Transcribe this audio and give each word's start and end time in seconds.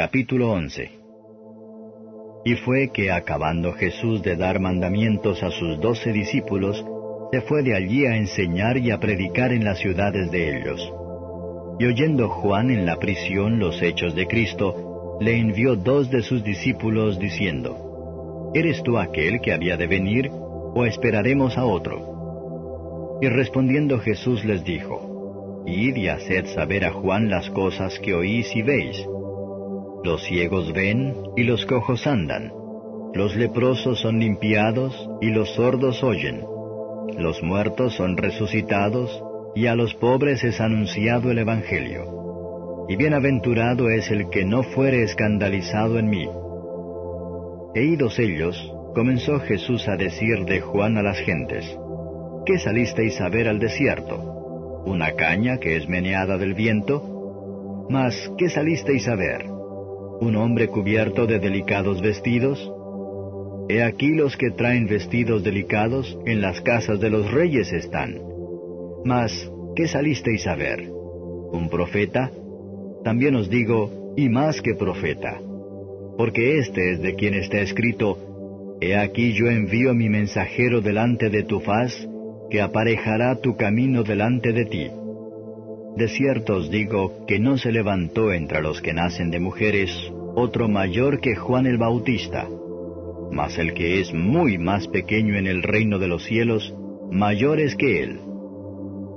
Capítulo 0.00 0.52
11 0.52 0.90
Y 2.46 2.54
fue 2.64 2.88
que 2.90 3.12
acabando 3.12 3.74
Jesús 3.74 4.22
de 4.22 4.34
dar 4.34 4.58
mandamientos 4.58 5.42
a 5.42 5.50
sus 5.50 5.78
doce 5.78 6.10
discípulos, 6.10 6.82
se 7.30 7.42
fue 7.42 7.62
de 7.62 7.76
allí 7.76 8.06
a 8.06 8.16
enseñar 8.16 8.78
y 8.78 8.92
a 8.92 8.98
predicar 8.98 9.52
en 9.52 9.62
las 9.62 9.78
ciudades 9.78 10.30
de 10.30 10.56
ellos. 10.56 10.90
Y 11.78 11.84
oyendo 11.84 12.30
Juan 12.30 12.70
en 12.70 12.86
la 12.86 12.96
prisión 12.96 13.58
los 13.58 13.82
hechos 13.82 14.14
de 14.14 14.26
Cristo, 14.26 15.18
le 15.20 15.36
envió 15.36 15.76
dos 15.76 16.10
de 16.10 16.22
sus 16.22 16.42
discípulos 16.42 17.18
diciendo, 17.18 18.50
¿Eres 18.54 18.82
tú 18.82 18.96
aquel 18.96 19.42
que 19.42 19.52
había 19.52 19.76
de 19.76 19.86
venir, 19.86 20.30
o 20.32 20.86
esperaremos 20.86 21.58
a 21.58 21.66
otro? 21.66 23.18
Y 23.20 23.28
respondiendo 23.28 23.98
Jesús 23.98 24.46
les 24.46 24.64
dijo, 24.64 25.62
Id 25.66 25.94
y 25.94 26.08
haced 26.08 26.46
saber 26.54 26.86
a 26.86 26.90
Juan 26.90 27.28
las 27.28 27.50
cosas 27.50 27.98
que 27.98 28.14
oís 28.14 28.56
y 28.56 28.62
veis. 28.62 29.06
Los 30.02 30.24
ciegos 30.24 30.72
ven 30.72 31.14
y 31.36 31.42
los 31.44 31.66
cojos 31.66 32.06
andan, 32.06 32.52
los 33.12 33.36
leprosos 33.36 34.00
son 34.00 34.18
limpiados 34.18 34.94
y 35.20 35.30
los 35.30 35.50
sordos 35.54 36.02
oyen, 36.02 36.42
los 37.18 37.42
muertos 37.42 37.96
son 37.96 38.16
resucitados 38.16 39.22
y 39.54 39.66
a 39.66 39.74
los 39.74 39.94
pobres 39.94 40.42
es 40.44 40.60
anunciado 40.60 41.30
el 41.30 41.38
Evangelio. 41.38 42.86
Y 42.88 42.96
bienaventurado 42.96 43.90
es 43.90 44.10
el 44.10 44.30
que 44.30 44.44
no 44.44 44.62
fuere 44.62 45.02
escandalizado 45.02 45.98
en 45.98 46.08
mí. 46.08 46.26
E 47.74 47.84
idos 47.84 48.18
ellos, 48.18 48.72
comenzó 48.94 49.38
Jesús 49.40 49.86
a 49.86 49.96
decir 49.96 50.44
de 50.46 50.60
Juan 50.60 50.96
a 50.96 51.02
las 51.02 51.18
gentes, 51.18 51.78
¿qué 52.46 52.58
salisteis 52.58 53.20
a 53.20 53.28
ver 53.28 53.48
al 53.48 53.58
desierto? 53.58 54.82
¿Una 54.86 55.12
caña 55.12 55.58
que 55.58 55.76
es 55.76 55.88
meneada 55.88 56.38
del 56.38 56.54
viento? 56.54 57.86
Mas, 57.90 58.32
¿qué 58.38 58.48
salisteis 58.48 59.06
a 59.08 59.14
ver? 59.14 59.49
¿Un 60.20 60.36
hombre 60.36 60.68
cubierto 60.68 61.26
de 61.26 61.38
delicados 61.38 62.02
vestidos? 62.02 62.70
He 63.70 63.82
aquí 63.82 64.08
los 64.08 64.36
que 64.36 64.50
traen 64.50 64.86
vestidos 64.86 65.42
delicados 65.42 66.18
en 66.26 66.42
las 66.42 66.60
casas 66.60 67.00
de 67.00 67.08
los 67.08 67.30
reyes 67.30 67.72
están. 67.72 68.20
Mas, 69.02 69.32
¿qué 69.74 69.88
salisteis 69.88 70.46
a 70.46 70.56
ver? 70.56 70.90
¿Un 70.90 71.70
profeta? 71.70 72.30
También 73.02 73.34
os 73.34 73.48
digo, 73.48 74.14
y 74.14 74.28
más 74.28 74.60
que 74.60 74.74
profeta. 74.74 75.40
Porque 76.18 76.58
este 76.58 76.92
es 76.92 77.00
de 77.00 77.14
quien 77.14 77.32
está 77.32 77.60
escrito, 77.60 78.76
He 78.82 78.96
aquí 78.96 79.32
yo 79.32 79.48
envío 79.48 79.94
mi 79.94 80.10
mensajero 80.10 80.82
delante 80.82 81.30
de 81.30 81.44
tu 81.44 81.60
faz, 81.60 81.92
que 82.50 82.60
aparejará 82.60 83.36
tu 83.36 83.56
camino 83.56 84.02
delante 84.02 84.52
de 84.52 84.64
ti. 84.66 84.90
De 85.96 86.08
cierto 86.08 86.56
os 86.56 86.70
digo 86.70 87.26
que 87.26 87.38
no 87.38 87.58
se 87.58 87.72
levantó 87.72 88.32
entre 88.32 88.62
los 88.62 88.80
que 88.80 88.92
nacen 88.92 89.30
de 89.30 89.40
mujeres 89.40 89.90
otro 90.34 90.68
mayor 90.68 91.20
que 91.20 91.34
Juan 91.34 91.66
el 91.66 91.78
Bautista, 91.78 92.48
mas 93.32 93.58
el 93.58 93.74
que 93.74 94.00
es 94.00 94.12
muy 94.14 94.58
más 94.58 94.88
pequeño 94.88 95.36
en 95.36 95.46
el 95.46 95.62
reino 95.62 95.98
de 95.98 96.08
los 96.08 96.24
cielos, 96.24 96.74
mayor 97.10 97.60
es 97.60 97.76
que 97.76 98.02
él. 98.02 98.20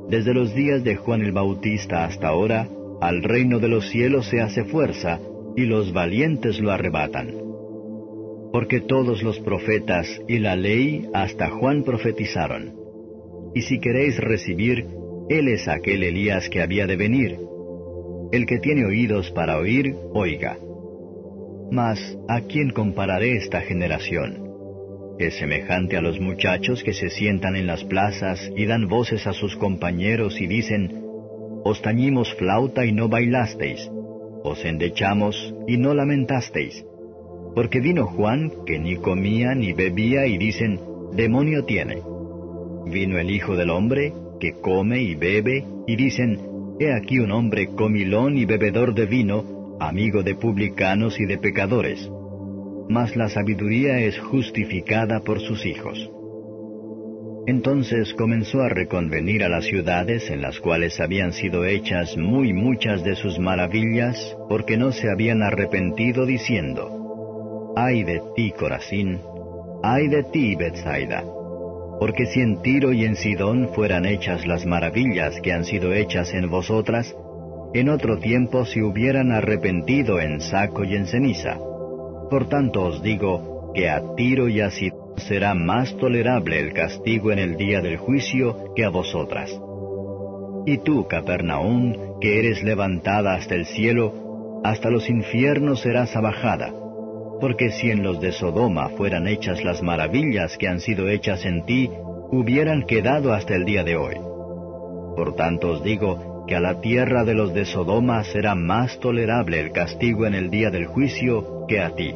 Desde 0.10 0.34
los 0.34 0.54
días 0.54 0.84
de 0.84 0.96
Juan 0.96 1.22
el 1.22 1.32
Bautista 1.32 2.06
hasta 2.06 2.28
ahora, 2.28 2.68
al 3.02 3.24
reino 3.24 3.60
de 3.60 3.68
los 3.68 3.90
cielos 3.90 4.28
se 4.28 4.42
hace 4.42 4.64
fuerza, 4.66 5.20
y 5.56 5.66
los 5.66 5.94
valientes 5.94 6.60
lo 6.60 6.72
arrebatan. 6.72 7.34
Porque 8.52 8.82
todos 8.82 9.24
los 9.24 9.40
profetas 9.40 10.08
y 10.28 10.40
la 10.40 10.56
ley 10.56 11.08
hasta 11.14 11.50
Juan 11.50 11.84
profetizaron. 11.84 12.74
Y 13.56 13.62
si 13.62 13.80
queréis 13.80 14.18
recibir, 14.20 14.88
él 15.30 15.48
es 15.48 15.68
aquel 15.68 16.04
Elías 16.04 16.50
que 16.50 16.62
había 16.62 16.86
de 16.86 16.96
venir. 16.96 17.38
El 18.32 18.46
que 18.46 18.60
tiene 18.60 18.86
oídos 18.86 19.32
para 19.32 19.58
oír, 19.58 19.96
oiga. 20.14 20.58
Mas, 21.72 22.00
¿a 22.28 22.42
quién 22.42 22.72
compararé 22.72 23.38
esta 23.38 23.62
generación? 23.62 24.44
Es 25.20 25.36
semejante 25.38 25.96
a 25.96 26.02
los 26.02 26.20
muchachos 26.20 26.84
que 26.84 26.94
se 26.94 27.10
sientan 27.10 27.56
en 27.56 27.68
las 27.68 27.84
plazas 27.84 28.52
y 28.56 28.66
dan 28.66 28.88
voces 28.88 29.28
a 29.28 29.34
sus 29.34 29.56
compañeros 29.56 30.42
y 30.42 30.48
dicen, 30.48 31.04
Os 31.64 31.82
tañimos 31.82 32.34
flauta 32.36 32.86
y 32.86 32.92
no 32.92 33.08
bailasteis, 33.08 33.90
os 34.44 34.66
endechamos 34.66 35.54
y 35.68 35.78
no 35.78 35.94
lamentasteis. 35.94 36.84
Porque 37.56 37.80
vino 37.80 38.08
Juan, 38.08 38.52
que 38.66 38.80
ni 38.80 38.98
comía 38.98 39.54
ni 39.54 39.74
bebía, 39.74 40.26
y 40.26 40.38
dicen, 40.38 40.80
Demonio 41.14 41.64
tiene. 41.66 42.02
Vino 42.86 43.20
el 43.20 43.30
Hijo 43.30 43.56
del 43.56 43.70
Hombre, 43.70 44.12
que 44.44 44.60
come 44.60 45.02
y 45.02 45.16
bebe, 45.16 45.64
y 45.88 45.96
dicen, 45.96 46.38
He 46.80 46.92
aquí 46.92 47.20
un 47.20 47.32
hombre 47.32 47.68
comilón 47.68 48.38
y 48.38 48.44
bebedor 48.44 48.94
de 48.94 49.06
vino, 49.06 49.78
amigo 49.80 50.22
de 50.22 50.36
publicanos 50.36 51.18
y 51.20 51.26
de 51.26 51.38
pecadores 51.38 52.10
mas 52.90 53.16
la 53.16 53.30
sabiduría 53.30 54.00
es 54.00 54.20
justificada 54.20 55.22
por 55.22 55.40
sus 55.40 55.66
hijos. 55.66 56.10
Entonces 57.46 58.14
comenzó 58.14 58.62
a 58.62 58.70
reconvenir 58.70 59.44
a 59.44 59.50
las 59.50 59.66
ciudades 59.66 60.30
en 60.30 60.42
las 60.42 60.60
cuales 60.60 61.00
habían 61.00 61.34
sido 61.34 61.66
hechas 61.66 62.16
muy 62.18 62.54
muchas 62.54 63.04
de 63.04 63.16
sus 63.16 63.38
maravillas, 63.38 64.38
porque 64.48 64.78
no 64.78 64.92
se 64.92 65.10
habían 65.10 65.44
arrepentido 65.44 66.26
diciendo, 66.26 67.74
Ay 67.76 68.04
de 68.04 68.22
ti, 68.36 68.54
Corazín, 68.58 69.20
ay 69.84 70.08
de 70.08 70.24
ti, 70.24 70.56
Bethsaida, 70.56 71.24
porque 72.04 72.26
si 72.26 72.42
en 72.42 72.62
Tiro 72.62 72.92
y 72.92 73.06
en 73.06 73.16
Sidón 73.16 73.70
fueran 73.74 74.06
hechas 74.06 74.46
las 74.46 74.66
maravillas 74.66 75.40
que 75.40 75.54
han 75.54 75.64
sido 75.64 75.94
hechas 75.94 76.34
en 76.34 76.50
vosotras, 76.50 77.16
en 77.74 77.88
otro 77.88 78.18
tiempo 78.18 78.66
se 78.66 78.84
hubieran 78.84 79.32
arrepentido 79.32 80.20
en 80.20 80.42
saco 80.42 80.84
y 80.84 80.98
en 80.98 81.08
ceniza. 81.08 81.58
Por 82.30 82.50
tanto 82.50 82.84
os 82.84 83.02
digo 83.02 83.72
que 83.74 83.90
a 83.90 84.02
Tiro 84.18 84.50
y 84.50 84.60
a 84.60 84.70
Sidón 84.70 85.14
será 85.16 85.54
más 85.54 85.96
tolerable 85.96 86.60
el 86.60 86.74
castigo 86.74 87.32
en 87.32 87.40
el 87.40 87.56
día 87.56 87.80
del 87.80 87.96
juicio 87.96 88.74
que 88.76 88.84
a 88.84 88.90
vosotras. 88.90 89.58
Y 90.66 90.80
tú, 90.80 91.08
Capernaum, 91.08 92.20
que 92.20 92.38
eres 92.38 92.64
levantada 92.64 93.34
hasta 93.34 93.56
el 93.56 93.66
cielo, 93.66 94.62
hasta 94.66 94.90
los 94.90 95.10
infiernos 95.10 95.80
serás 95.80 96.14
abajada, 96.18 96.74
porque 97.44 97.72
si 97.72 97.92
en 97.92 98.04
los 98.04 98.22
de 98.22 98.32
Sodoma 98.32 98.88
fueran 98.96 99.28
hechas 99.28 99.66
las 99.66 99.84
maravillas 99.84 100.58
que 100.58 100.70
han 100.70 100.80
sido 100.80 101.10
hechas 101.10 101.44
en 101.44 101.66
ti, 101.66 101.90
hubieran 102.32 102.84
quedado 102.84 103.34
hasta 103.34 103.54
el 103.54 103.66
día 103.66 103.84
de 103.84 103.98
hoy. 103.98 104.16
Por 105.18 105.36
tanto 105.36 105.72
os 105.72 105.84
digo 105.84 106.46
que 106.48 106.56
a 106.56 106.62
la 106.62 106.80
tierra 106.80 107.26
de 107.26 107.34
los 107.34 107.54
de 107.54 107.66
Sodoma 107.66 108.24
será 108.24 108.56
más 108.56 108.98
tolerable 109.02 109.60
el 109.60 109.74
castigo 109.74 110.26
en 110.26 110.36
el 110.36 110.50
día 110.50 110.72
del 110.72 110.86
juicio 110.86 111.66
que 111.68 111.82
a 111.82 111.94
ti. 111.94 112.14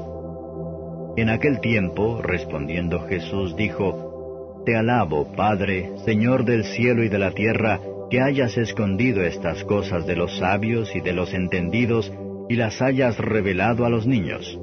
En 1.18 1.28
aquel 1.28 1.60
tiempo, 1.60 2.22
respondiendo 2.22 3.02
Jesús, 3.02 3.54
dijo, 3.58 4.64
Te 4.66 4.78
alabo, 4.78 5.34
Padre, 5.36 5.92
Señor 6.06 6.46
del 6.46 6.64
cielo 6.64 7.04
y 7.04 7.10
de 7.10 7.20
la 7.20 7.32
tierra, 7.32 7.82
que 8.10 8.22
hayas 8.22 8.56
escondido 8.58 9.22
estas 9.24 9.66
cosas 9.66 10.08
de 10.08 10.16
los 10.16 10.38
sabios 10.38 10.96
y 10.96 11.02
de 11.02 11.12
los 11.12 11.34
entendidos, 11.34 12.14
y 12.48 12.56
las 12.56 12.82
hayas 12.82 13.18
revelado 13.18 13.86
a 13.86 13.90
los 13.90 14.08
niños. 14.08 14.58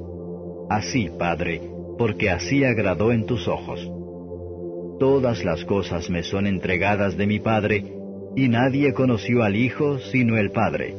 Así, 0.69 1.09
Padre, 1.17 1.61
porque 1.97 2.29
así 2.29 2.63
agradó 2.63 3.11
en 3.11 3.25
tus 3.25 3.47
ojos. 3.47 3.79
Todas 4.99 5.43
las 5.43 5.63
cosas 5.65 6.09
me 6.09 6.23
son 6.23 6.47
entregadas 6.47 7.17
de 7.17 7.27
mi 7.27 7.39
Padre, 7.39 7.83
y 8.35 8.47
nadie 8.47 8.93
conoció 8.93 9.43
al 9.43 9.55
Hijo 9.55 9.99
sino 9.99 10.37
el 10.37 10.51
Padre, 10.51 10.95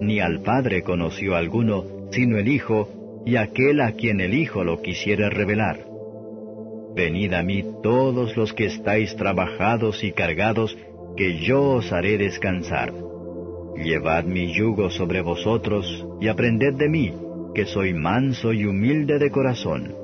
ni 0.00 0.20
al 0.20 0.42
Padre 0.42 0.82
conoció 0.82 1.34
alguno 1.34 1.84
sino 2.10 2.38
el 2.38 2.48
Hijo, 2.48 3.22
y 3.26 3.36
aquel 3.36 3.80
a 3.80 3.92
quien 3.92 4.20
el 4.20 4.34
Hijo 4.34 4.64
lo 4.64 4.80
quisiere 4.80 5.28
revelar. 5.28 5.84
Venid 6.94 7.32
a 7.34 7.42
mí 7.42 7.64
todos 7.82 8.36
los 8.36 8.52
que 8.52 8.66
estáis 8.66 9.14
trabajados 9.16 10.02
y 10.04 10.12
cargados, 10.12 10.76
que 11.16 11.38
yo 11.38 11.62
os 11.62 11.92
haré 11.92 12.16
descansar. 12.18 12.92
Llevad 13.76 14.24
mi 14.24 14.52
yugo 14.52 14.90
sobre 14.90 15.20
vosotros, 15.20 16.06
y 16.20 16.28
aprended 16.28 16.74
de 16.74 16.88
mí, 16.88 17.12
que 17.54 17.66
soy 17.66 17.94
manso 17.94 18.52
y 18.52 18.64
humilde 18.64 19.18
de 19.18 19.30
corazón, 19.30 19.94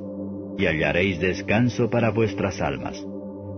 y 0.58 0.67
hallaréis 0.67 1.20
descanso 1.20 1.91
para 1.91 2.11
vuestras 2.11 2.61
almas, 2.61 3.05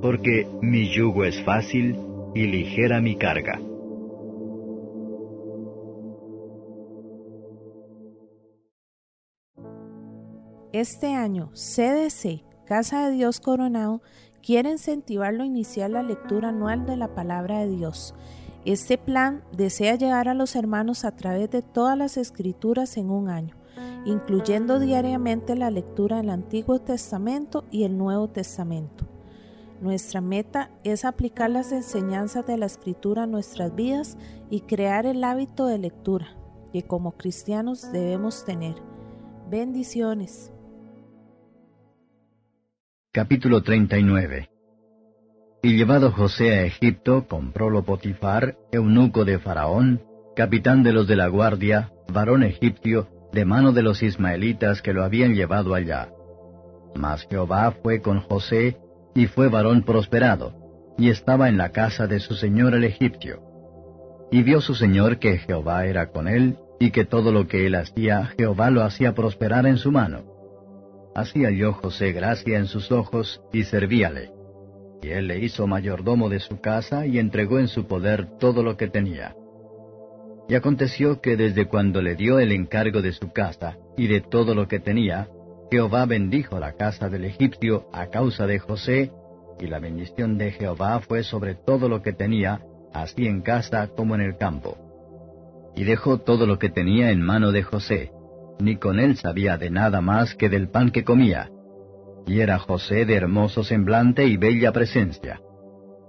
porque 0.03 0.47
mi 0.63 0.89
yugo 0.89 1.25
es 1.25 1.43
fácil 1.43 1.97
y 2.35 2.47
ligera 2.47 3.01
mi 3.01 3.17
carga. 3.17 3.61
Este 10.73 11.15
año, 11.15 11.51
CDC, 11.55 12.45
Casa 12.67 13.09
de 13.09 13.15
Dios 13.15 13.41
Coronado, 13.41 14.03
quiere 14.43 14.71
incentivarlo 14.71 15.43
a 15.43 15.47
iniciar 15.47 15.91
la 15.91 16.03
lectura 16.03 16.51
anual 16.51 16.85
de 16.85 16.97
la 16.97 17.15
palabra 17.15 17.61
de 17.61 17.69
Dios. 17.69 18.15
Este 18.67 18.99
plan 18.99 19.43
desea 19.57 19.95
llegar 19.95 20.29
a 20.29 20.35
los 20.35 20.55
hermanos 20.55 21.05
a 21.05 21.17
través 21.17 21.51
de 21.51 21.63
todas 21.63 21.97
las 21.97 22.17
escrituras 22.17 22.97
en 22.97 23.11
un 23.11 23.29
año, 23.29 23.57
incluyendo 24.07 24.79
diariamente 24.79 25.57
la 25.57 25.69
lectura 25.69 26.19
del 26.19 26.31
Antiguo 26.31 26.79
Testamento 26.79 27.65
y 27.73 27.83
el 27.83 27.99
Nuevo 27.99 28.29
Testamento. 28.29 29.05
Nuestra 29.83 30.21
meta 30.21 30.71
es 30.85 31.05
aplicar 31.05 31.51
las 31.51 31.73
enseñanzas 31.73 32.47
de 32.47 32.57
la 32.57 32.67
escritura 32.67 33.25
a 33.25 33.27
nuestras 33.27 33.75
vidas 33.75 34.17
y 34.49 34.61
crear 34.61 35.05
el 35.05 35.23
hábito 35.25 35.67
de 35.67 35.79
lectura 35.79 36.29
que 36.73 36.85
como 36.85 37.13
cristianos 37.13 37.93
debemos 37.93 38.45
tener. 38.45 38.77
Bendiciones. 39.51 40.53
Capítulo 43.13 43.63
39 43.63 44.51
Y 45.63 45.77
llevado 45.77 46.13
José 46.13 46.53
a 46.53 46.63
Egipto, 46.65 47.27
comprólo 47.27 47.83
Potifar, 47.83 48.57
eunuco 48.71 49.25
de 49.25 49.39
Faraón, 49.41 50.03
capitán 50.37 50.85
de 50.85 50.93
los 50.93 51.09
de 51.09 51.17
la 51.17 51.27
guardia, 51.27 51.93
varón 52.13 52.45
egipcio, 52.45 53.09
de 53.37 53.45
mano 53.45 53.73
de 53.73 53.83
los 53.83 54.03
ismaelitas 54.03 54.81
que 54.81 54.95
lo 54.95 55.05
habían 55.05 55.35
llevado 55.35 55.75
allá. 55.75 56.09
Mas 56.95 57.27
Jehová 57.29 57.71
fue 57.83 58.01
con 58.01 58.21
José, 58.21 58.79
y 59.15 59.27
fue 59.27 59.49
varón 59.49 59.83
prosperado, 59.83 60.55
y 60.97 61.11
estaba 61.11 61.51
en 61.51 61.59
la 61.59 61.69
casa 61.69 62.07
de 62.07 62.19
su 62.19 62.35
señor 62.35 62.75
el 62.75 62.85
egipcio. 62.85 63.43
Y 64.33 64.43
vio 64.43 64.63
su 64.63 64.75
señor 64.75 65.19
que 65.19 65.37
Jehová 65.37 65.85
era 65.85 66.11
con 66.11 66.29
él, 66.29 66.57
y 66.81 66.93
que 66.93 67.05
todo 67.05 67.31
lo 67.31 67.47
que 67.47 67.67
él 67.67 67.75
hacía, 67.75 68.31
Jehová 68.39 68.71
lo 68.71 68.83
hacía 68.83 69.15
prosperar 69.15 69.67
en 69.67 69.77
su 69.77 69.93
mano. 69.93 70.25
Así 71.15 71.45
halló 71.45 71.75
José 71.75 72.13
gracia 72.13 72.57
en 72.57 72.67
sus 72.67 72.91
ojos, 72.91 73.43
y 73.53 73.65
servíale. 73.65 74.31
Y 75.03 75.09
él 75.09 75.27
le 75.29 75.41
hizo 75.41 75.67
mayordomo 75.67 76.31
de 76.31 76.41
su 76.41 76.59
casa, 76.63 77.07
y 77.07 77.19
entregó 77.19 77.59
en 77.59 77.69
su 77.69 77.87
poder 77.87 78.39
todo 78.39 78.63
lo 78.63 78.79
que 78.79 78.89
tenía. 78.89 79.37
Y 80.49 80.55
aconteció 80.55 81.21
que 81.21 81.37
desde 81.37 81.67
cuando 81.67 82.01
le 82.01 82.15
dio 82.15 82.39
el 82.39 82.53
encargo 82.53 83.03
de 83.03 83.13
su 83.13 83.33
casa 83.33 83.77
y 83.97 84.07
de 84.07 84.21
todo 84.21 84.55
lo 84.55 84.69
que 84.69 84.79
tenía, 84.79 85.29
Jehová 85.71 86.07
bendijo 86.07 86.61
la 86.61 86.73
casa 86.73 87.09
del 87.09 87.25
egipcio 87.25 87.89
a 87.93 88.07
causa 88.07 88.47
de 88.47 88.61
José, 88.61 89.11
y 89.59 89.67
la 89.67 89.81
bendición 89.81 90.39
de 90.39 90.53
Jehová 90.53 91.01
fue 91.01 91.25
sobre 91.25 91.55
todo 91.55 91.89
lo 91.89 92.03
que 92.03 92.13
tenía, 92.13 92.61
así 92.93 93.27
en 93.27 93.43
casa 93.43 93.89
como 93.89 94.15
en 94.15 94.21
el 94.21 94.37
campo. 94.37 94.79
Y 95.75 95.85
dejó 95.85 96.19
todo 96.19 96.47
lo 96.47 96.59
que 96.59 96.69
tenía 96.69 97.11
en 97.11 97.21
mano 97.21 97.51
de 97.51 97.63
José, 97.63 98.13
ni 98.61 98.77
con 98.77 99.01
él 99.01 99.17
sabía 99.17 99.59
de 99.59 99.71
nada 99.71 100.01
más 100.01 100.35
que 100.35 100.49
del 100.49 100.69
pan 100.69 100.91
que 100.91 101.05
comía. 101.05 101.51
Y 102.27 102.41
era 102.41 102.59
José 102.59 103.05
de 103.05 103.15
hermoso 103.15 103.65
semblante 103.65 104.27
y 104.27 104.37
bella 104.37 104.73
presencia. 104.73 105.41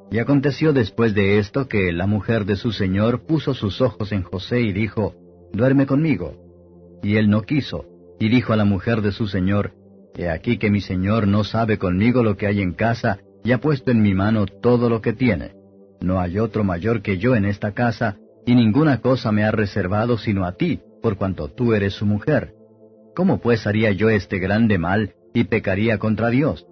Y 0.09 0.19
aconteció 0.19 0.73
después 0.73 1.13
de 1.13 1.37
esto 1.37 1.67
que 1.67 1.91
la 1.91 2.07
mujer 2.07 2.45
de 2.45 2.55
su 2.55 2.71
señor 2.71 3.25
puso 3.25 3.53
sus 3.53 3.81
ojos 3.81 4.11
en 4.11 4.23
José 4.23 4.61
y 4.61 4.71
dijo, 4.71 5.15
Duerme 5.51 5.85
conmigo. 5.85 6.33
Y 7.03 7.17
él 7.17 7.29
no 7.29 7.41
quiso, 7.41 7.85
y 8.19 8.29
dijo 8.29 8.53
a 8.53 8.55
la 8.55 8.65
mujer 8.65 9.01
de 9.01 9.11
su 9.11 9.27
señor, 9.27 9.73
He 10.15 10.29
aquí 10.29 10.57
que 10.57 10.71
mi 10.71 10.81
señor 10.81 11.27
no 11.27 11.43
sabe 11.43 11.77
conmigo 11.77 12.23
lo 12.23 12.37
que 12.37 12.47
hay 12.47 12.61
en 12.61 12.73
casa, 12.73 13.19
y 13.43 13.51
ha 13.51 13.59
puesto 13.59 13.91
en 13.91 14.01
mi 14.01 14.13
mano 14.13 14.45
todo 14.45 14.89
lo 14.89 15.01
que 15.01 15.13
tiene. 15.13 15.51
No 16.01 16.19
hay 16.19 16.39
otro 16.39 16.63
mayor 16.63 17.01
que 17.01 17.17
yo 17.17 17.35
en 17.35 17.45
esta 17.45 17.73
casa, 17.73 18.17
y 18.45 18.55
ninguna 18.55 19.01
cosa 19.01 19.31
me 19.31 19.43
ha 19.43 19.51
reservado 19.51 20.17
sino 20.17 20.45
a 20.45 20.53
ti, 20.53 20.79
por 21.01 21.17
cuanto 21.17 21.49
tú 21.49 21.73
eres 21.73 21.93
su 21.93 22.05
mujer. 22.05 22.53
¿Cómo 23.15 23.39
pues 23.39 23.67
haría 23.67 23.91
yo 23.91 24.09
este 24.09 24.39
grande 24.39 24.77
mal 24.77 25.13
y 25.33 25.43
pecaría 25.45 25.97
contra 25.97 26.29
Dios? 26.29 26.65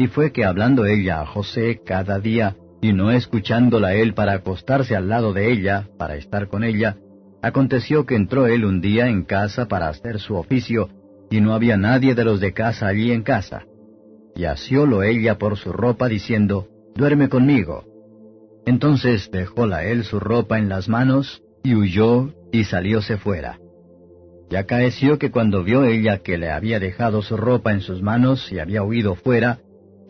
Y 0.00 0.06
fue 0.06 0.32
que 0.32 0.46
hablando 0.46 0.86
ella 0.86 1.20
a 1.20 1.26
José 1.26 1.82
cada 1.84 2.20
día, 2.20 2.56
y 2.80 2.94
no 2.94 3.10
escuchándola 3.10 3.92
él 3.92 4.14
para 4.14 4.32
acostarse 4.32 4.96
al 4.96 5.10
lado 5.10 5.34
de 5.34 5.52
ella, 5.52 5.90
para 5.98 6.16
estar 6.16 6.48
con 6.48 6.64
ella, 6.64 6.96
aconteció 7.42 8.06
que 8.06 8.14
entró 8.14 8.46
él 8.46 8.64
un 8.64 8.80
día 8.80 9.08
en 9.08 9.24
casa 9.24 9.68
para 9.68 9.90
hacer 9.90 10.18
su 10.18 10.36
oficio, 10.36 10.88
y 11.30 11.42
no 11.42 11.52
había 11.52 11.76
nadie 11.76 12.14
de 12.14 12.24
los 12.24 12.40
de 12.40 12.54
casa 12.54 12.86
allí 12.86 13.12
en 13.12 13.22
casa. 13.22 13.66
Y 14.34 14.46
asiólo 14.46 15.02
ella 15.02 15.36
por 15.36 15.58
su 15.58 15.70
ropa, 15.70 16.08
diciendo, 16.08 16.66
Duerme 16.94 17.28
conmigo. 17.28 17.84
Entonces 18.64 19.30
dejóla 19.30 19.84
él 19.84 20.04
su 20.04 20.18
ropa 20.18 20.58
en 20.58 20.70
las 20.70 20.88
manos, 20.88 21.42
y 21.62 21.74
huyó, 21.74 22.30
y 22.52 22.64
salióse 22.64 23.18
fuera. 23.18 23.58
Y 24.48 24.56
acaeció 24.56 25.18
que 25.18 25.30
cuando 25.30 25.62
vio 25.62 25.84
ella 25.84 26.20
que 26.22 26.38
le 26.38 26.50
había 26.50 26.80
dejado 26.80 27.20
su 27.20 27.36
ropa 27.36 27.72
en 27.72 27.82
sus 27.82 28.00
manos 28.00 28.50
y 28.50 28.60
había 28.60 28.82
huido 28.82 29.14
fuera, 29.14 29.58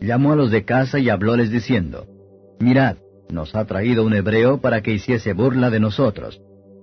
llamó 0.01 0.33
a 0.33 0.35
los 0.35 0.51
de 0.51 0.65
casa 0.65 0.99
y 0.99 1.09
hablóles 1.09 1.51
diciendo, 1.51 2.07
Mirad, 2.59 2.97
nos 3.29 3.55
ha 3.55 3.65
traído 3.65 4.03
un 4.03 4.13
hebreo 4.13 4.59
para 4.59 4.81
que 4.81 4.91
hiciese 4.91 5.33
burla 5.33 5.69
de 5.69 5.79
nosotros. 5.79 6.41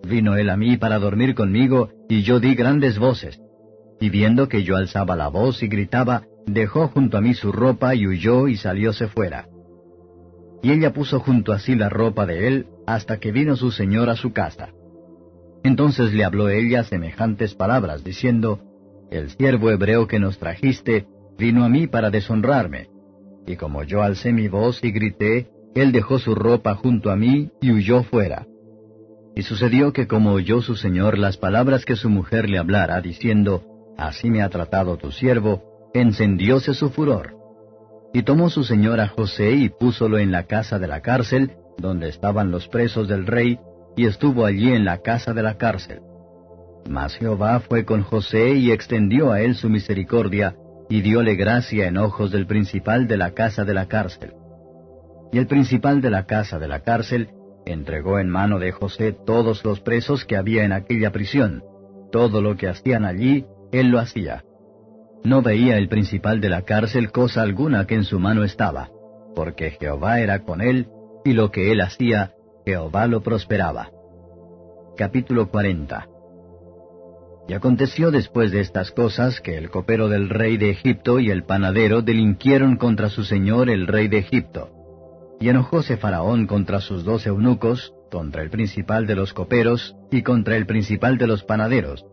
Vino 0.09 0.37
él 0.37 0.49
a 0.49 0.57
mí 0.57 0.77
para 0.77 0.99
dormir 0.99 1.35
conmigo, 1.35 1.91
y 2.09 2.23
yo 2.23 2.41
di 2.41 2.55
grandes 2.55 2.99
voces. 2.99 3.39
Y 4.01 4.11
viendo 4.11 4.49
que 4.49 4.63
yo 4.63 4.77
alzaba 4.77 5.17
la 5.17 5.29
voz 5.29 5.63
y 5.63 5.69
gritaba, 5.69 6.23
dejó 6.47 6.89
junto 6.89 7.19
a 7.19 7.21
mí 7.21 7.35
su 7.35 7.53
ropa 7.53 7.95
y 7.95 8.07
huyó 8.07 8.49
y 8.49 8.57
salióse 8.57 9.09
fuera. 9.09 9.49
Y 10.63 10.73
ella 10.73 10.93
puso 10.93 11.21
junto 11.21 11.53
a 11.53 11.59
sí 11.59 11.75
la 11.75 11.89
ropa 11.89 12.25
de 12.25 12.49
él, 12.49 12.67
hasta 12.87 13.19
que 13.19 13.33
vino 13.33 13.57
su 13.57 13.71
señor 13.71 14.09
a 14.09 14.17
su 14.17 14.33
casa. 14.33 14.71
Entonces 15.65 16.15
le 16.15 16.25
habló 16.25 16.49
ella 16.49 16.85
semejantes 16.85 17.55
palabras, 17.55 18.05
diciendo, 18.05 18.61
El 19.11 19.31
siervo 19.31 19.71
hebreo 19.71 20.07
que 20.07 20.21
nos 20.21 20.39
trajiste 20.39 21.07
vino 21.37 21.65
a 21.65 21.69
mí 21.69 21.87
para 21.87 22.11
deshonrarme 22.11 22.89
y 23.49 23.57
como 23.57 23.83
yo 23.83 24.03
alcé 24.03 24.33
mi 24.33 24.47
voz 24.47 24.85
y 24.85 24.93
grité, 24.93 25.49
él 25.75 25.91
dejó 25.91 26.19
su 26.19 26.35
ropa 26.35 26.75
junto 26.75 27.11
a 27.11 27.17
mí 27.17 27.51
y 27.61 27.73
huyó 27.73 28.03
fuera. 28.03 28.47
Y 29.35 29.43
sucedió 29.43 29.93
que 29.93 30.07
como 30.07 30.33
oyó 30.33 30.61
su 30.61 30.77
señor 30.77 31.17
las 31.17 31.39
palabras 31.39 31.85
que 31.85 31.97
su 31.97 32.11
mujer 32.11 32.49
le 32.49 32.59
hablara, 32.59 33.01
diciendo, 33.01 33.63
Así 33.97 34.31
me 34.31 34.43
ha 34.43 34.49
tratado 34.49 34.97
tu 34.97 35.13
siervo, 35.13 35.91
encendióse 35.95 36.75
su 36.75 36.91
furor. 36.91 37.37
Y 38.13 38.23
tomó 38.23 38.51
su 38.51 38.65
señor 38.65 39.01
a 39.01 39.09
José 39.09 39.53
y 39.53 39.71
púsolo 39.71 40.19
en 40.19 40.31
la 40.31 40.45
casa 40.45 40.79
de 40.79 40.87
la 40.87 41.01
cárcel, 41.01 41.53
donde 41.79 42.09
estaban 42.09 42.51
los 42.51 42.69
presos 42.69 43.09
del 43.09 43.27
rey, 43.27 43.59
y 43.97 44.07
estuvo 44.07 44.45
allí 44.45 44.73
en 44.73 44.85
la 44.85 44.99
casa 44.99 45.33
de 45.33 45.43
la 45.43 45.57
cárcel. 45.57 46.01
Mas 46.89 47.15
Jehová 47.17 47.61
fue 47.61 47.85
con 47.85 48.03
José 48.03 48.55
y 48.55 48.73
extendió 48.73 49.33
a 49.33 49.41
él 49.41 49.55
su 49.55 49.69
misericordia, 49.69 50.55
y 50.89 51.03
diole 51.03 51.37
gracia 51.37 51.87
en 51.87 51.99
ojos 51.99 52.31
del 52.31 52.47
principal 52.47 53.07
de 53.07 53.17
la 53.17 53.33
casa 53.33 53.65
de 53.65 53.75
la 53.75 53.87
cárcel. 53.87 54.33
Y 55.33 55.39
el 55.39 55.47
principal 55.47 56.01
de 56.01 56.11
la 56.11 56.25
casa 56.25 56.59
de 56.59 56.69
la 56.69 56.81
cárcel 56.81 57.31
entregó 57.67 58.19
en 58.19 58.29
mano 58.29 58.59
de 58.59 58.73
José 58.73 59.13
todos 59.27 59.65
los 59.65 59.81
presos 59.81 60.25
que 60.25 60.37
había 60.37 60.65
en 60.65 60.73
aquella 60.73 61.13
prisión. 61.13 61.63
Todo 62.11 62.41
lo 62.41 62.57
que 62.57 62.69
hacían 62.69 63.05
allí, 63.05 63.45
él 63.73 63.89
lo 63.89 63.99
hacía. 63.99 64.45
No 65.25 65.43
veía 65.43 65.77
el 65.77 65.89
principal 65.89 66.41
de 66.41 66.49
la 66.49 66.63
cárcel 66.63 67.13
cosa 67.13 67.43
alguna 67.43 67.87
que 67.87 67.95
en 67.95 68.05
su 68.05 68.19
mano 68.19 68.45
estaba, 68.45 68.89
porque 69.35 69.73
Jehová 69.73 70.21
era 70.21 70.45
con 70.45 70.63
él, 70.63 70.89
y 71.25 71.33
lo 71.33 71.51
que 71.51 71.71
él 71.73 71.83
hacía, 71.83 72.33
Jehová 72.65 73.07
lo 73.07 73.23
prosperaba. 73.23 73.91
Capítulo 74.97 75.51
40 75.51 76.09
y 77.49 77.55
aconteció 77.55 78.11
después 78.11 78.53
de 78.53 78.61
estas 78.61 78.93
cosas 78.93 79.41
que 79.41 79.57
el 79.57 79.71
copero 79.71 80.11
del 80.11 80.29
rey 80.29 80.59
de 80.59 80.69
Egipto 80.69 81.19
y 81.19 81.31
el 81.31 81.45
panadero 81.45 82.03
delinquieron 82.03 82.77
contra 82.77 83.09
su 83.09 83.25
señor 83.25 83.71
el 83.71 83.87
rey 83.87 84.09
de 84.09 84.19
Egipto. 84.19 84.71
Y 85.41 85.49
enojóse 85.49 85.97
Faraón 85.97 86.47
contra 86.47 86.81
sus 86.81 87.05
dos 87.05 87.27
eunucos, 87.27 87.95
contra 88.11 88.43
el 88.43 88.51
principal 88.51 89.07
de 89.07 89.15
los 89.15 89.33
coperos 89.33 89.97
y 90.11 90.23
contra 90.23 90.57
el 90.57 90.67
principal 90.67 91.17
de 91.17 91.27
los 91.27 91.43
panaderos, 91.43 92.05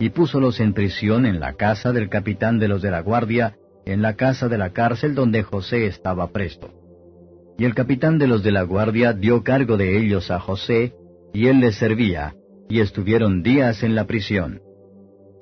y 0.00 0.08
púsolos 0.08 0.58
en 0.58 0.72
prisión 0.72 1.26
en 1.26 1.38
la 1.38 1.52
casa 1.52 1.92
del 1.92 2.08
capitán 2.08 2.58
de 2.58 2.68
los 2.68 2.80
de 2.80 2.90
la 2.90 3.00
guardia, 3.00 3.56
en 3.84 4.00
la 4.00 4.14
casa 4.14 4.48
de 4.48 4.56
la 4.56 4.70
cárcel 4.70 5.14
donde 5.14 5.42
José 5.42 5.86
estaba 5.86 6.28
presto. 6.28 6.70
Y 7.58 7.66
el 7.66 7.74
capitán 7.74 8.16
de 8.16 8.26
los 8.26 8.42
de 8.42 8.52
la 8.52 8.62
guardia 8.62 9.12
dio 9.12 9.42
cargo 9.42 9.76
de 9.76 9.98
ellos 9.98 10.30
a 10.30 10.40
José, 10.40 10.94
y 11.34 11.48
él 11.48 11.60
les 11.60 11.76
servía, 11.76 12.34
y 12.68 12.80
estuvieron 12.80 13.42
días 13.42 13.82
en 13.82 13.94
la 13.94 14.06
prisión. 14.06 14.62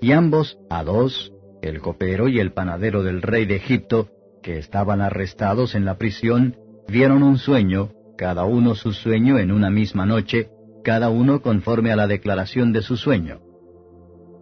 Y 0.00 0.12
ambos, 0.12 0.58
a 0.70 0.82
dos, 0.82 1.32
el 1.62 1.80
copero 1.80 2.28
y 2.28 2.40
el 2.40 2.52
panadero 2.52 3.02
del 3.02 3.20
rey 3.20 3.44
de 3.44 3.56
Egipto, 3.56 4.08
que 4.42 4.58
estaban 4.58 5.00
arrestados 5.02 5.74
en 5.74 5.84
la 5.84 5.98
prisión, 5.98 6.56
vieron 6.88 7.22
un 7.22 7.36
sueño, 7.36 7.90
cada 8.16 8.44
uno 8.44 8.74
su 8.74 8.92
sueño 8.92 9.38
en 9.38 9.52
una 9.52 9.70
misma 9.70 10.06
noche, 10.06 10.48
cada 10.82 11.10
uno 11.10 11.42
conforme 11.42 11.92
a 11.92 11.96
la 11.96 12.06
declaración 12.06 12.72
de 12.72 12.80
su 12.80 12.96
sueño. 12.96 13.40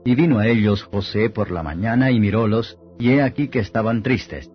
Y 0.05 0.15
vino 0.15 0.39
a 0.39 0.47
ellos 0.47 0.85
José 0.85 1.29
por 1.29 1.51
la 1.51 1.65
mañana 1.65 2.11
y 2.13 2.21
mirólos, 2.21 2.79
y 2.99 3.11
he 3.11 3.23
aquí 3.23 3.49
que 3.49 3.59
estaban 3.59 4.03
tristes. 4.03 4.51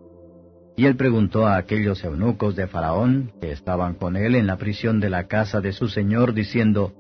Y 0.76 0.86
él 0.86 0.96
preguntó 0.96 1.46
a 1.46 1.58
aquellos 1.58 2.04
eunucos 2.04 2.56
de 2.56 2.68
Faraón, 2.68 3.34
que 3.42 3.52
estaban 3.52 3.96
con 3.96 4.16
él 4.16 4.36
en 4.36 4.48
la 4.48 4.58
prisión 4.58 5.00
de 5.00 5.10
la 5.10 5.28
casa 5.28 5.60
de 5.62 5.74
su 5.74 5.90
señor, 5.90 6.34
diciendo, 6.34 6.94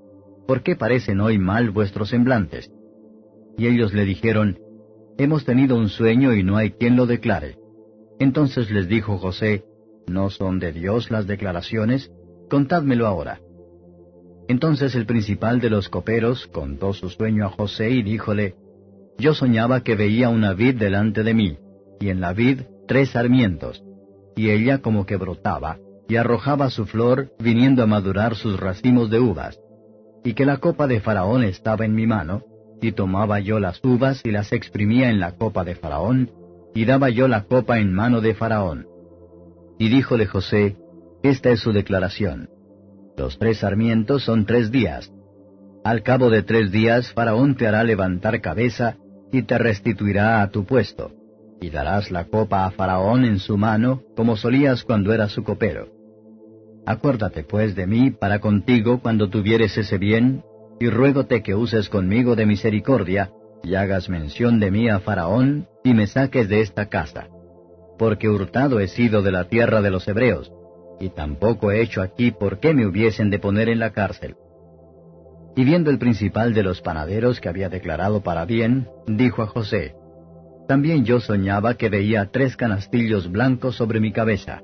¿por 0.45 0.61
qué 0.61 0.75
parecen 0.75 1.21
hoy 1.21 1.39
mal 1.39 1.71
vuestros 1.71 2.09
semblantes? 2.09 2.69
Y 3.57 3.67
ellos 3.67 3.93
le 3.93 4.05
dijeron, 4.05 4.57
Hemos 5.17 5.45
tenido 5.45 5.75
un 5.75 5.89
sueño 5.89 6.33
y 6.33 6.43
no 6.43 6.57
hay 6.57 6.71
quien 6.71 6.95
lo 6.95 7.05
declare. 7.05 7.57
Entonces 8.19 8.71
les 8.71 8.87
dijo 8.87 9.17
José, 9.17 9.63
¿No 10.07 10.29
son 10.29 10.59
de 10.59 10.71
Dios 10.71 11.11
las 11.11 11.27
declaraciones? 11.27 12.11
Contádmelo 12.49 13.07
ahora. 13.07 13.39
Entonces 14.47 14.95
el 14.95 15.05
principal 15.05 15.61
de 15.61 15.69
los 15.69 15.87
coperos 15.89 16.47
contó 16.47 16.93
su 16.93 17.09
sueño 17.09 17.45
a 17.45 17.49
José 17.49 17.91
y 17.91 18.03
díjole, 18.03 18.55
Yo 19.17 19.33
soñaba 19.33 19.81
que 19.81 19.95
veía 19.95 20.29
una 20.29 20.53
vid 20.53 20.75
delante 20.75 21.23
de 21.23 21.33
mí, 21.33 21.57
y 21.99 22.09
en 22.09 22.19
la 22.19 22.33
vid 22.33 22.61
tres 22.87 23.11
sarmientos, 23.11 23.83
y 24.35 24.49
ella 24.49 24.79
como 24.79 25.05
que 25.05 25.15
brotaba, 25.15 25.77
y 26.09 26.17
arrojaba 26.17 26.69
su 26.69 26.85
flor, 26.85 27.31
viniendo 27.39 27.83
a 27.83 27.87
madurar 27.87 28.35
sus 28.35 28.59
racimos 28.59 29.09
de 29.09 29.19
uvas 29.19 29.57
y 30.23 30.33
que 30.33 30.45
la 30.45 30.57
copa 30.57 30.87
de 30.87 31.01
Faraón 31.01 31.43
estaba 31.43 31.85
en 31.85 31.93
mi 31.93 32.07
mano, 32.07 32.43
y 32.83 32.91
tomaba 32.91 33.39
yo 33.39 33.59
las 33.59 33.83
uvas 33.83 34.21
y 34.23 34.31
las 34.31 34.51
exprimía 34.51 35.09
en 35.09 35.19
la 35.19 35.31
copa 35.31 35.63
de 35.63 35.75
Faraón, 35.75 36.31
y 36.75 36.85
daba 36.85 37.09
yo 37.09 37.27
la 37.27 37.43
copa 37.43 37.79
en 37.79 37.93
mano 37.93 38.19
de 38.19 38.33
Faraón. 38.33 38.87
Y 39.79 39.89
díjole 39.89 40.25
José, 40.25 40.75
Esta 41.23 41.49
es 41.51 41.61
su 41.61 41.71
declaración. 41.71 42.49
Los 43.17 43.39
tres 43.39 43.59
sarmientos 43.59 44.25
son 44.25 44.45
tres 44.45 44.71
días. 44.71 45.11
Al 45.85 46.03
cabo 46.03 46.29
de 46.29 46.43
tres 46.43 46.71
días 46.71 47.13
Faraón 47.13 47.55
te 47.55 47.67
hará 47.67 47.83
levantar 47.83 48.41
cabeza 48.41 48.97
y 49.31 49.43
te 49.43 49.57
restituirá 49.57 50.41
a 50.41 50.49
tu 50.49 50.65
puesto, 50.65 51.11
y 51.61 51.69
darás 51.69 52.11
la 52.11 52.25
copa 52.25 52.65
a 52.65 52.71
Faraón 52.71 53.23
en 53.23 53.39
su 53.39 53.57
mano, 53.57 54.01
como 54.15 54.35
solías 54.35 54.83
cuando 54.83 55.13
eras 55.13 55.31
su 55.31 55.43
copero. 55.43 55.87
Acuérdate 56.85 57.43
pues 57.43 57.75
de 57.75 57.87
mí 57.87 58.11
para 58.11 58.39
contigo 58.39 58.99
cuando 58.99 59.29
tuvieres 59.29 59.77
ese 59.77 59.97
bien, 59.97 60.43
y 60.79 60.89
ruégote 60.89 61.41
que 61.43 61.55
uses 61.55 61.89
conmigo 61.89 62.35
de 62.35 62.45
misericordia, 62.45 63.31
y 63.63 63.75
hagas 63.75 64.09
mención 64.09 64.59
de 64.59 64.71
mí 64.71 64.89
a 64.89 64.99
Faraón, 64.99 65.67
y 65.83 65.93
me 65.93 66.07
saques 66.07 66.49
de 66.49 66.61
esta 66.61 66.89
casa. 66.89 67.27
Porque 67.97 68.29
hurtado 68.29 68.79
he 68.79 68.87
sido 68.87 69.21
de 69.21 69.31
la 69.31 69.45
tierra 69.45 69.81
de 69.81 69.91
los 69.91 70.07
hebreos, 70.07 70.51
y 70.99 71.09
tampoco 71.09 71.71
he 71.71 71.81
hecho 71.81 72.01
aquí 72.01 72.31
por 72.31 72.59
qué 72.59 72.73
me 72.73 72.85
hubiesen 72.85 73.29
de 73.29 73.39
poner 73.39 73.69
en 73.69 73.79
la 73.79 73.91
cárcel. 73.91 74.35
Y 75.55 75.63
viendo 75.63 75.89
el 75.91 75.99
principal 75.99 76.53
de 76.53 76.63
los 76.63 76.81
panaderos 76.81 77.39
que 77.39 77.49
había 77.49 77.69
declarado 77.69 78.21
para 78.21 78.45
bien, 78.45 78.87
dijo 79.07 79.43
a 79.43 79.47
José, 79.47 79.95
También 80.67 81.05
yo 81.05 81.19
soñaba 81.19 81.75
que 81.75 81.89
veía 81.89 82.29
tres 82.31 82.57
canastillos 82.57 83.31
blancos 83.31 83.75
sobre 83.75 83.99
mi 83.99 84.11
cabeza, 84.11 84.61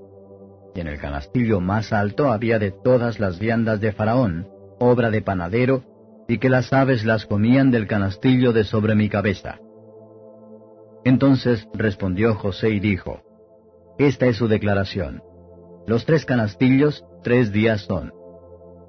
y 0.73 0.79
en 0.79 0.87
el 0.87 0.99
canastillo 0.99 1.59
más 1.59 1.93
alto 1.93 2.31
había 2.31 2.59
de 2.59 2.71
todas 2.71 3.19
las 3.19 3.39
viandas 3.39 3.81
de 3.81 3.91
Faraón, 3.91 4.47
obra 4.79 5.09
de 5.11 5.21
panadero, 5.21 5.83
y 6.29 6.37
que 6.37 6.47
las 6.47 6.71
aves 6.71 7.03
las 7.03 7.25
comían 7.25 7.71
del 7.71 7.87
canastillo 7.87 8.53
de 8.53 8.63
sobre 8.63 8.93
mi 8.93 9.09
cabeza. 9.09 9.57
Entonces 11.03 11.67
respondió 11.73 12.35
José 12.35 12.69
y 12.69 12.79
dijo, 12.79 13.21
Esta 13.97 14.27
es 14.27 14.37
su 14.37 14.47
declaración. 14.47 15.23
Los 15.87 16.05
tres 16.05 16.25
canastillos 16.25 17.03
tres 17.23 17.51
días 17.51 17.81
son. 17.81 18.13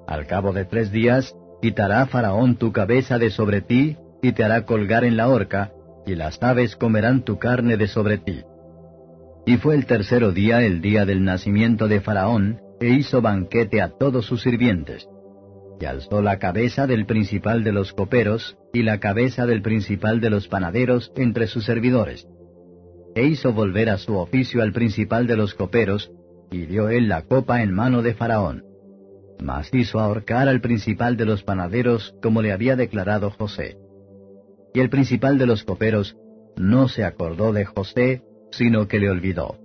Al 0.07 0.27
cabo 0.27 0.53
de 0.53 0.65
tres 0.65 0.91
días, 0.91 1.35
quitará 1.63 2.05
Faraón 2.05 2.57
tu 2.57 2.71
cabeza 2.71 3.17
de 3.17 3.31
sobre 3.31 3.61
ti, 3.61 3.97
y 4.21 4.33
te 4.33 4.43
hará 4.43 4.65
colgar 4.65 5.03
en 5.03 5.17
la 5.17 5.27
horca, 5.27 5.71
y 6.05 6.13
las 6.13 6.41
aves 6.43 6.75
comerán 6.75 7.23
tu 7.23 7.39
carne 7.39 7.75
de 7.75 7.87
sobre 7.87 8.19
ti. 8.19 8.41
Y 9.47 9.57
fue 9.57 9.73
el 9.73 9.87
tercero 9.87 10.31
día 10.31 10.61
el 10.61 10.79
día 10.79 11.05
del 11.05 11.23
nacimiento 11.23 11.87
de 11.87 12.01
Faraón, 12.01 12.59
e 12.79 12.89
hizo 12.89 13.19
banquete 13.19 13.81
a 13.81 13.89
todos 13.89 14.27
sus 14.27 14.43
sirvientes. 14.43 15.07
Y 15.81 15.85
alzó 15.85 16.21
la 16.21 16.37
cabeza 16.37 16.85
del 16.85 17.07
principal 17.07 17.63
de 17.63 17.71
los 17.71 17.91
coperos, 17.91 18.55
y 18.71 18.83
la 18.83 18.99
cabeza 18.99 19.47
del 19.47 19.63
principal 19.63 20.21
de 20.21 20.29
los 20.29 20.47
panaderos 20.47 21.11
entre 21.15 21.47
sus 21.47 21.65
servidores. 21.65 22.27
E 23.15 23.23
hizo 23.25 23.51
volver 23.51 23.89
a 23.89 23.97
su 23.97 24.15
oficio 24.15 24.61
al 24.61 24.73
principal 24.73 25.25
de 25.25 25.37
los 25.37 25.55
coperos, 25.55 26.11
y 26.51 26.67
dio 26.67 26.89
él 26.89 27.07
la 27.07 27.23
copa 27.23 27.63
en 27.63 27.73
mano 27.73 28.03
de 28.03 28.13
Faraón. 28.13 28.63
Mas 29.41 29.73
hizo 29.73 29.99
ahorcar 29.99 30.47
al 30.47 30.61
principal 30.61 31.17
de 31.17 31.25
los 31.25 31.41
panaderos 31.41 32.13
como 32.21 32.43
le 32.43 32.51
había 32.51 32.75
declarado 32.75 33.31
José. 33.31 33.75
Y 34.75 34.81
el 34.81 34.91
principal 34.91 35.39
de 35.39 35.47
los 35.47 35.63
coperos 35.63 36.15
no 36.57 36.89
se 36.89 37.03
acordó 37.03 37.53
de 37.53 37.65
José, 37.65 38.21
sino 38.51 38.87
que 38.87 38.99
le 38.99 39.09
olvidó. 39.09 39.57